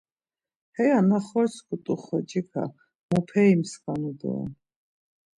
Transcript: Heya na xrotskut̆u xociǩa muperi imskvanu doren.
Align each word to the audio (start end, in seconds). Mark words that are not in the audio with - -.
Heya 0.75 0.99
na 1.09 1.19
xrotskut̆u 1.25 1.93
xociǩa 2.03 2.63
muperi 3.11 3.45
imskvanu 3.53 4.11
doren. 4.19 4.51